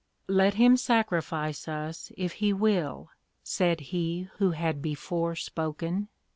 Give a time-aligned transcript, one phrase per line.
[0.27, 3.11] "Let him sacrifice us if He will,"
[3.43, 6.07] said he who had before spoken.